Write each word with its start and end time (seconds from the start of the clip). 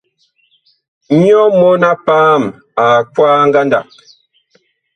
Nyɔ 1.21 1.41
mɔn-a-paam 1.59 2.43
ag 2.83 3.05
kwaa 3.13 3.39
ngandag. 3.47 3.85